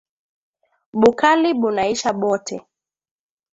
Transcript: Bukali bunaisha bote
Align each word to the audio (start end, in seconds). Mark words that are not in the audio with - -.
Bukali 0.99 1.49
bunaisha 1.59 2.11
bote 2.13 2.55